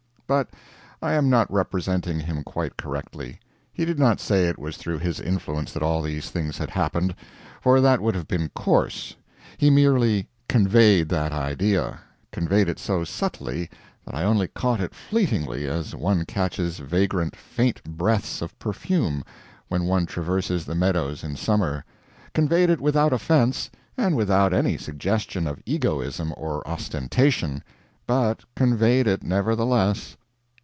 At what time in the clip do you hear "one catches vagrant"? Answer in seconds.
15.95-17.35